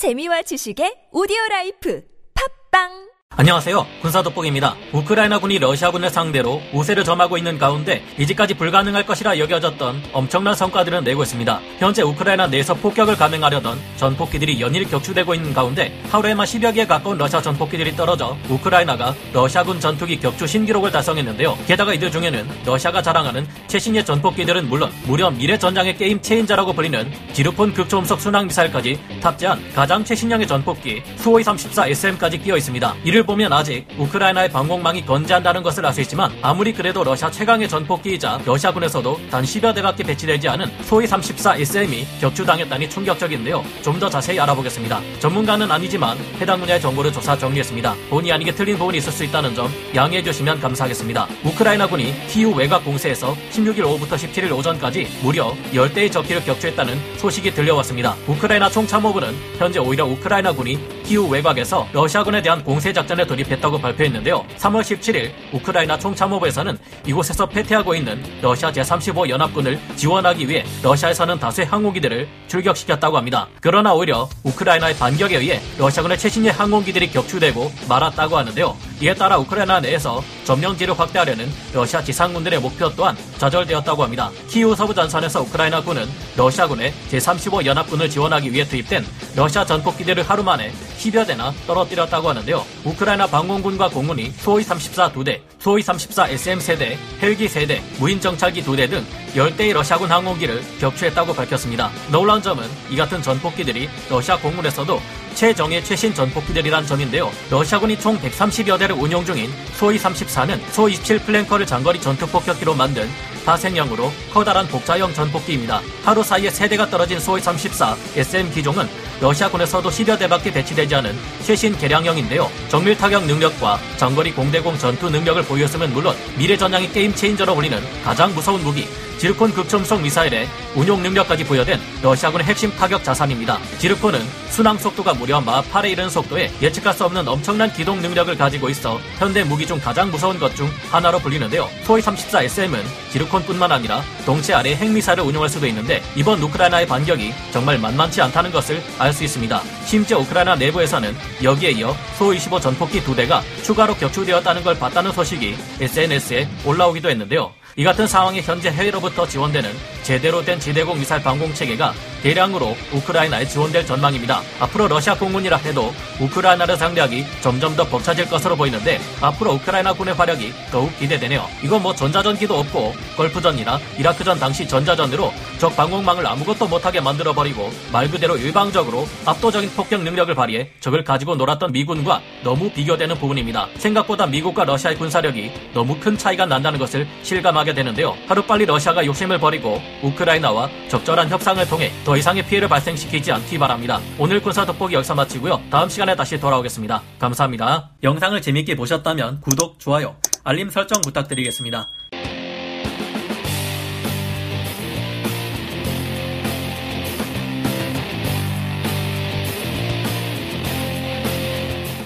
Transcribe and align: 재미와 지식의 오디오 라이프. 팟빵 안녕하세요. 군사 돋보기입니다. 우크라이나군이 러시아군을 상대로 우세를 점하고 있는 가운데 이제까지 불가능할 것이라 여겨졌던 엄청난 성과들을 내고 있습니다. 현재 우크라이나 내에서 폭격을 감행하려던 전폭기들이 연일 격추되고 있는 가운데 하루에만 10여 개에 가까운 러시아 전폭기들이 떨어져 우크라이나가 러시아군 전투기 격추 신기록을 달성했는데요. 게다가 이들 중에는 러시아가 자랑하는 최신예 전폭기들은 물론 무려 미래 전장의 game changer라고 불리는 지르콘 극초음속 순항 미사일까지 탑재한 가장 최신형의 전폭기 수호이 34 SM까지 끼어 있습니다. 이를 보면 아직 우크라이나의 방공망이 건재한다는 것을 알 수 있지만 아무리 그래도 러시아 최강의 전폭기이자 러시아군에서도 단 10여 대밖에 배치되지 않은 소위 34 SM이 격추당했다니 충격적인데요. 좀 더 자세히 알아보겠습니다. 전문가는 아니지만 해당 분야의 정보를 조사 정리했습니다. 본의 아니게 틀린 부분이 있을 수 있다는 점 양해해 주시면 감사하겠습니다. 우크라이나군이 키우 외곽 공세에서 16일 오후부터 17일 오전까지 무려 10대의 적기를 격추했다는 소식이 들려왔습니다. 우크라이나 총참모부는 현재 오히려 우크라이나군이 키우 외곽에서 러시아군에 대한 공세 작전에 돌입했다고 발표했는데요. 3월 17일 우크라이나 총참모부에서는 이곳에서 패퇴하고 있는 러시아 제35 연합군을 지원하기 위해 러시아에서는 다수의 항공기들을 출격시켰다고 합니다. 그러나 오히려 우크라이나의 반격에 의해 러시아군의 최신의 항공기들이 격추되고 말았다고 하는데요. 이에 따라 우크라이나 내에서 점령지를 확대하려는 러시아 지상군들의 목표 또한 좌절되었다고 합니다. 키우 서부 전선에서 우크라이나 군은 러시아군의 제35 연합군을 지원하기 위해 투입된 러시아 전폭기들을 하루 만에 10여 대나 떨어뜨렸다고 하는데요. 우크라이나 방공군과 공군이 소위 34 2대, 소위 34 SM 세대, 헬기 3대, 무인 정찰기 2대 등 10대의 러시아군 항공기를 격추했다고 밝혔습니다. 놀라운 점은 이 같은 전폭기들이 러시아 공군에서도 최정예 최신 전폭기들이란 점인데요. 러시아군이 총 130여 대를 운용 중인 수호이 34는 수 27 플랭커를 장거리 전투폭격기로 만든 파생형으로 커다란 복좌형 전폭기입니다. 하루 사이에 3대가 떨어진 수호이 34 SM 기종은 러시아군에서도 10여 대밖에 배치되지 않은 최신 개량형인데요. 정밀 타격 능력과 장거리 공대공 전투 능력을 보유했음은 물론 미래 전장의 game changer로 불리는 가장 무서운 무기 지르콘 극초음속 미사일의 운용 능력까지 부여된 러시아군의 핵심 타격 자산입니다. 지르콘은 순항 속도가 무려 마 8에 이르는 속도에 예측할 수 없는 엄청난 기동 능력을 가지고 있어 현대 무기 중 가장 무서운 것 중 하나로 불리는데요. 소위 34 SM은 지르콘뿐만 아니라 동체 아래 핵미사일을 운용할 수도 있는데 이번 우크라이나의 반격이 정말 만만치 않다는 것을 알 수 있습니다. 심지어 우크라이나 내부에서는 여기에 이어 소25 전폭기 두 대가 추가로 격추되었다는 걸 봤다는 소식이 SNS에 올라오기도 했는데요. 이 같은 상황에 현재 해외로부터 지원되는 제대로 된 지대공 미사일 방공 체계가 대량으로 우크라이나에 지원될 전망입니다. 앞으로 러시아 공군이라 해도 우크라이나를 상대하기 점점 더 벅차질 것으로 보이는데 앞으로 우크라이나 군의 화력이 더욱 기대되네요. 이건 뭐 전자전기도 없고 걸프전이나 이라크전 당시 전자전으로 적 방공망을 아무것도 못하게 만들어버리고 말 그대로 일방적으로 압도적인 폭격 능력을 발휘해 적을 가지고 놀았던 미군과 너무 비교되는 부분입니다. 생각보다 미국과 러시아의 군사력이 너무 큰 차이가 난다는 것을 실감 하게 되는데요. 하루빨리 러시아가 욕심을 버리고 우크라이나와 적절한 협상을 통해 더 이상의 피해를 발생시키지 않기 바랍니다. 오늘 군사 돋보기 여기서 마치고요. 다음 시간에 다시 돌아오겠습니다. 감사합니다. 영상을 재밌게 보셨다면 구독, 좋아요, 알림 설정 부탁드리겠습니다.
재미와 0.00 0.40
지식의 0.48 1.12
오디오 1.12 1.36
라이프. 1.50 2.00
팟빵 2.32 3.09
안녕하세요. 3.40 3.86
군사 4.02 4.22
돋보기입니다. 4.22 4.74
우크라이나군이 4.92 5.60
러시아군을 5.60 6.10
상대로 6.10 6.60
우세를 6.74 7.04
점하고 7.04 7.38
있는 7.38 7.56
가운데 7.56 8.02
이제까지 8.18 8.52
불가능할 8.52 9.06
것이라 9.06 9.38
여겨졌던 9.38 10.02
엄청난 10.12 10.54
성과들을 10.54 11.02
내고 11.04 11.22
있습니다. 11.22 11.58
현재 11.78 12.02
우크라이나 12.02 12.48
내에서 12.48 12.74
폭격을 12.74 13.16
감행하려던 13.16 13.78
전폭기들이 13.96 14.60
연일 14.60 14.84
격추되고 14.90 15.34
있는 15.34 15.54
가운데 15.54 15.90
하루에만 16.10 16.44
10여 16.44 16.74
개에 16.74 16.86
가까운 16.86 17.16
러시아 17.16 17.40
전폭기들이 17.40 17.96
떨어져 17.96 18.36
우크라이나가 18.50 19.14
러시아군 19.32 19.80
전투기 19.80 20.20
격추 20.20 20.46
신기록을 20.46 20.90
달성했는데요. 20.90 21.56
게다가 21.66 21.94
이들 21.94 22.10
중에는 22.10 22.46
러시아가 22.66 23.00
자랑하는 23.00 23.48
최신예 23.68 24.04
전폭기들은 24.04 24.68
물론 24.68 24.92
무려 25.06 25.30
미래 25.30 25.56
전장의 25.56 25.96
game 25.96 26.20
changer라고 26.20 26.74
불리는 26.74 27.10
지르콘 27.32 27.72
극초음속 27.72 28.20
순항 28.20 28.48
미사일까지 28.48 29.00
탑재한 29.22 29.72
가장 29.72 30.04
최신형의 30.04 30.46
전폭기 30.46 31.02
수호이 31.16 31.42
34 31.42 31.86
SM까지 31.86 32.36
끼어 32.36 32.58
있습니다. 32.58 32.96
이를 33.04 33.19
보면 33.24 33.52
아직 33.52 33.86
우크라이나의 33.98 34.50
방공망이 34.50 35.04
건재한다는 35.06 35.62
것을 35.62 35.84
알 35.86 35.92
수 35.92 36.00
있지만 36.02 36.30
아무리 36.42 36.72
그래도 36.72 37.02
러시아 37.02 37.30
최강의 37.30 37.68
전폭기이자 37.68 38.40
러시아군에서도 38.44 39.20
단 39.30 39.42
10여 39.42 39.74
대밖에 39.74 40.04
배치되지 40.04 40.48
않은 40.50 40.66
소위 40.82 41.06
34 41.06 41.56
SM이 41.56 42.06
격추당했다니 42.20 42.88
충격적인데요. 42.90 43.64
좀 43.82 44.00
더 44.00 44.08
자세히 44.08 44.40
알아보겠습니다. 44.40 44.98
전문가는 45.18 45.70
아니지만 45.70 46.16
해당 46.40 46.58
분야의 46.60 46.80
정보를 46.80 47.12
조사 47.12 47.36
정리했습니다. 47.36 47.94
본의 48.08 48.32
아니게 48.32 48.54
틀린 48.54 48.78
부분이 48.78 48.96
있을 48.98 49.12
수 49.12 49.24
있다는 49.24 49.54
점 49.54 49.68
양해해 49.94 50.22
주시면 50.22 50.58
감사하겠습니다. 50.60 51.26
우크라이나군이 51.44 52.14
키우 52.28 52.54
외곽 52.54 52.82
공세에서 52.84 53.36
16일 53.52 53.84
오후부터 53.84 54.16
17일 54.16 54.56
오전까지 54.56 55.06
무려 55.22 55.54
10대의 55.74 56.10
적기를 56.10 56.42
격추했다는 56.44 56.98
소식이 57.18 57.52
들려왔습니다. 57.52 58.16
우크라이나 58.26 58.70
총참모부는 58.70 59.34
현재 59.58 59.78
오히려 59.80 60.06
우크라이나군이 60.06 60.78
키우 61.04 61.28
외곽에서 61.28 61.86
러시아군에 61.92 62.42
대한 62.42 62.62
공세 62.64 62.92
작전에 62.92 63.26
돌입했다고 63.26 63.78
발표했는데요. 63.78 64.44
3월 64.56 64.80
17일 64.82 65.30
우크라이나 65.52 65.98
총참모부에서는 65.98 66.78
이곳에서 67.06 67.46
패퇴하고 67.46 67.94
있는 67.94 68.22
러시아 68.42 68.70
제35 68.72 69.28
연합군을 69.28 69.78
지원하기 69.96 70.48
위해 70.48 70.64
러시아에서는 70.82 71.38
다수의 71.38 71.66
항공기들을 71.66 72.28
출격시켰다고 72.48 73.16
합니다. 73.16 73.48
그러나 73.60 73.94
오히려 73.94 74.28
우크라이나의 74.44 74.96
반격에 74.96 75.36
의해 75.36 75.60
러시아군의 75.78 76.18
최신의 76.18 76.52
항공기들이 76.52 77.10
격추되고 77.10 77.72
말았다고 77.88 78.36
하는데요. 78.36 78.89
이에 79.00 79.14
따라 79.14 79.38
우크라이나 79.38 79.80
내에서 79.80 80.22
점령지를 80.44 80.98
확대하려는 80.98 81.50
러시아 81.72 82.02
지상군들의 82.02 82.60
목표 82.60 82.94
또한 82.94 83.16
좌절되었다고 83.38 84.02
합니다. 84.02 84.30
키우 84.48 84.76
서부 84.76 84.94
전선에서 84.94 85.40
우크라이나 85.42 85.82
군은 85.82 86.06
러시아군의 86.36 86.92
제35 87.10 87.64
연합군을 87.64 88.10
지원하기 88.10 88.52
위해 88.52 88.64
투입된 88.66 89.06
러시아 89.34 89.64
전폭기들을 89.64 90.22
하루 90.22 90.42
만에 90.42 90.70
10여 90.98 91.26
대나 91.26 91.52
떨어뜨렸다고 91.66 92.28
하는데요. 92.28 92.64
우크라이나 92.84 93.26
방공군과 93.26 93.88
공군이 93.88 94.32
소위 94.32 94.62
34 94.62 95.12
2대, 95.12 95.40
소위 95.58 95.82
34 95.82 96.28
SM 96.28 96.60
세대, 96.60 96.98
헬기 97.22 97.46
3대, 97.48 97.80
무인 97.98 98.20
정찰기 98.20 98.62
2대 98.64 98.90
등 98.90 99.06
10대의 99.34 99.72
러시아군 99.72 100.10
항공기를 100.10 100.62
격추했다고 100.80 101.34
밝혔습니다. 101.34 101.90
놀라운 102.10 102.42
점은 102.42 102.64
이 102.90 102.96
같은 102.96 103.22
전폭기들이 103.22 103.88
러시아 104.08 104.36
공군에서도 104.36 105.00
최정예 105.34 105.84
최신 105.84 106.12
전폭기들이란 106.12 106.86
점인데요. 106.86 107.30
러시아군이 107.50 107.98
총 107.98 108.18
130여 108.18 108.78
대를 108.78 108.96
운용 108.96 109.24
중인 109.24 109.50
수호이 109.74 109.98
34는 109.98 110.60
수 110.72 110.88
27 110.88 111.20
플랭커를 111.20 111.66
장거리 111.66 112.00
전투폭격기로 112.00 112.74
만든 112.74 113.08
파생형으로 113.46 114.12
커다란 114.32 114.66
복좌형 114.68 115.14
전폭기입니다. 115.14 115.80
하루 116.04 116.22
사이에 116.22 116.50
3대가 116.50 116.90
떨어진 116.90 117.18
수호이 117.20 117.40
34 117.40 117.96
SM 118.16 118.50
기종은 118.50 118.88
러시아군에서도 119.20 119.88
10여 119.88 120.18
대밖에 120.18 120.52
배치되지 120.52 120.94
않은 120.96 121.16
최신 121.42 121.76
개량형인데요. 121.78 122.50
정밀 122.68 122.96
타격 122.96 123.24
능력과 123.24 123.78
장거리 123.96 124.32
공대공 124.32 124.76
전투 124.78 125.08
능력을 125.08 125.42
보유했음은 125.44 125.92
물론 125.92 126.16
미래 126.36 126.56
전장의 126.56 126.90
game 126.92 127.14
changer로 127.14 127.54
불리는 127.54 127.80
가장 128.02 128.34
무서운 128.34 128.62
무기 128.62 128.88
지르콘 129.20 129.52
극초음속 129.52 130.00
미사일의 130.00 130.48
운용 130.74 131.02
능력까지 131.02 131.44
부여된 131.44 131.78
러시아군의 132.02 132.46
핵심 132.46 132.70
타격 132.70 133.04
자산입니다. 133.04 133.58
지르콘은 133.78 134.18
순항 134.48 134.78
속도가 134.78 135.12
무려 135.12 135.42
마 135.42 135.60
8에 135.60 135.90
이르는 135.90 136.08
속도에 136.08 136.50
예측할 136.62 136.94
수 136.94 137.04
없는 137.04 137.28
엄청난 137.28 137.70
기동 137.70 138.00
능력을 138.00 138.34
가지고 138.38 138.70
있어 138.70 138.98
현대 139.18 139.44
무기 139.44 139.66
중 139.66 139.78
가장 139.78 140.10
무서운 140.10 140.38
것 140.38 140.50
중 140.54 140.70
하나로 140.90 141.18
불리는데요. 141.18 141.68
소위 141.84 142.00
34 142.00 142.42
SM은 142.44 142.82
지르콘뿐만 143.12 143.70
아니라 143.70 144.02
동체 144.24 144.54
아래 144.54 144.74
핵미사일을 144.74 145.22
운용할 145.22 145.50
수도 145.50 145.66
있는데 145.66 146.02
이번 146.16 146.42
우크라이나의 146.42 146.86
반격이 146.86 147.32
정말 147.52 147.78
만만치 147.78 148.22
않다는 148.22 148.50
것을 148.50 148.82
알 148.98 149.12
수 149.12 149.22
있습니다. 149.24 149.60
심지어 149.84 150.18
우크라이나 150.18 150.54
내부에서는 150.56 151.14
여기에 151.42 151.72
이어 151.72 151.94
소25 152.18 152.60
전폭기 152.62 153.04
두 153.04 153.14
대가 153.14 153.42
추가로 153.64 153.94
격추되었다는 153.96 154.64
걸 154.64 154.78
봤다는 154.78 155.12
소식이 155.12 155.56
SNS에 155.80 156.48
올라오기도 156.64 157.10
했는데요. 157.10 157.59
이 157.80 157.82
같은 157.82 158.06
상황에 158.06 158.42
현재 158.42 158.68
해외로부터 158.68 159.26
지원되는 159.26 159.70
제대로 160.02 160.44
된 160.44 160.60
지대공 160.60 160.98
미사일 160.98 161.22
방공 161.22 161.54
체계가 161.54 161.94
대량으로 162.22 162.76
우크라이나에 162.92 163.46
지원될 163.46 163.86
전망입니다. 163.86 164.42
앞으로 164.60 164.86
러시아 164.86 165.16
공군이라 165.16 165.56
해도 165.56 165.94
우크라이나를 166.20 166.76
상대하기 166.76 167.24
점점 167.40 167.74
더 167.74 167.86
벅차질 167.86 168.28
것으로 168.28 168.54
보이는데 168.54 169.00
앞으로 169.22 169.52
우크라이나 169.52 169.94
군의 169.94 170.12
화력이 170.12 170.52
더욱 170.70 170.94
기대되네요. 170.98 171.48
이건 171.64 171.82
뭐 171.82 171.94
전자전기도 171.94 172.58
없고 172.58 172.94
걸프전이나 173.16 173.80
이라크전 173.98 174.38
당시 174.38 174.68
전자전으로 174.68 175.32
적 175.56 175.74
방공망을 175.74 176.26
아무것도 176.26 176.68
못하게 176.68 177.00
만들어버리고 177.00 177.70
말 177.92 178.10
그대로 178.10 178.36
일방적으로 178.36 179.08
압도적인 179.24 179.70
폭격 179.70 180.02
능력을 180.02 180.34
발휘해 180.34 180.68
적을 180.80 181.02
가지고 181.02 181.34
놀았던 181.36 181.72
미군과 181.72 182.20
너무 182.44 182.70
비교되는 182.70 183.16
부분입니다. 183.16 183.68
생각보다 183.78 184.26
미국과 184.26 184.64
러시아의 184.64 184.98
군사력이 184.98 185.50
너무 185.72 185.98
큰 185.98 186.18
차이가 186.18 186.44
난다는 186.44 186.78
것을 186.78 187.06
실감 187.22 187.56
하게 187.70 187.74
되는데요. 187.74 188.16
하루빨리 188.28 188.66
러시아가 188.66 189.04
욕심을 189.04 189.38
버리고 189.38 189.80
우크라이나와 190.02 190.68
적절한 190.88 191.30
협상을 191.30 191.66
통해 191.68 191.90
더 192.04 192.16
이상의 192.16 192.44
피해를 192.46 192.68
발생시키지 192.68 193.32
않기 193.32 193.58
바랍니다. 193.58 194.00
오늘 194.18 194.40
군사 194.40 194.66
돋보기 194.66 194.94
여기서 194.94 195.14
마치고요. 195.14 195.60
다음 195.70 195.88
시간에 195.88 196.14
다시 196.14 196.38
돌아오겠습니다. 196.38 197.02
감사합니다. 197.18 197.90
영상을 198.02 198.40
재밌게 198.42 198.76
보셨다면 198.76 199.40
구독, 199.40 199.78
좋아요, 199.78 200.16
알림 200.44 200.70
설정 200.70 201.00
부탁드리겠습니다. 201.02 201.88